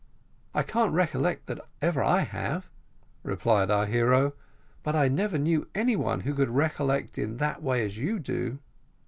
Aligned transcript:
"I 0.55 0.63
can't 0.63 0.91
recollect 0.93 1.45
that 1.45 1.61
ever 1.79 2.01
I 2.03 2.21
have," 2.21 2.71
replied 3.21 3.69
our 3.69 3.85
hero, 3.85 4.33
"but 4.81 4.95
I 4.95 5.07
never 5.09 5.37
knew 5.37 5.67
any 5.75 5.95
one 5.95 6.21
who 6.21 6.33
could 6.33 6.49
recollect 6.49 7.19
in 7.19 7.37
that 7.37 7.61
way 7.61 7.85
as 7.85 7.99
you 7.99 8.17
do." 8.17 8.57